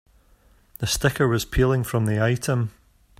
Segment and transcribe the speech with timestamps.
[0.79, 2.71] The sticker was peeling from the item.